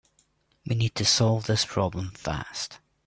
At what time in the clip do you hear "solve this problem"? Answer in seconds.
1.05-2.09